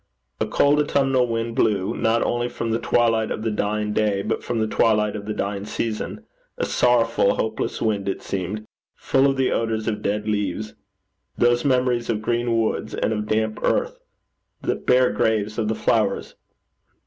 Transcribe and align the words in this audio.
A 0.39 0.47
cold 0.47 0.79
autumnal 0.79 1.27
wind 1.27 1.55
blew, 1.55 1.95
not 1.95 2.23
only 2.23 2.49
from 2.49 2.71
the 2.71 2.79
twilight 2.79 3.29
of 3.29 3.43
the 3.43 3.51
dying 3.51 3.93
day, 3.93 4.23
but 4.23 4.43
from 4.43 4.57
the 4.57 4.65
twilight 4.65 5.15
of 5.15 5.27
the 5.27 5.33
dying 5.35 5.63
season. 5.65 6.25
A 6.57 6.65
sorrowful 6.65 7.35
hopeless 7.35 7.83
wind 7.83 8.09
it 8.09 8.23
seemed, 8.23 8.65
full 8.95 9.27
of 9.27 9.37
the 9.37 9.51
odours 9.51 9.87
of 9.87 10.01
dead 10.01 10.27
leaves 10.27 10.73
those 11.37 11.63
memories 11.63 12.09
of 12.09 12.19
green 12.23 12.57
woods, 12.59 12.95
and 12.95 13.13
of 13.13 13.27
damp 13.27 13.59
earth 13.61 13.99
the 14.63 14.73
bare 14.73 15.11
graves 15.11 15.59
of 15.59 15.67
the 15.67 15.75
flowers. 15.75 16.33